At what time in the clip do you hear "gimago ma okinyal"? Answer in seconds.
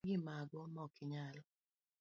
0.19-1.37